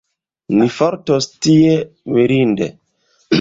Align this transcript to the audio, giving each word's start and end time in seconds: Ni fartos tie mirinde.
Ni 0.61 0.69
fartos 0.77 1.27
tie 1.49 1.75
mirinde. 2.17 2.71